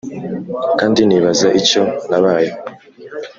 [0.79, 2.51] kandi nibaza icyo nabaye.